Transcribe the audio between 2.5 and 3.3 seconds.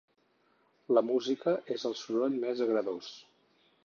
agradós.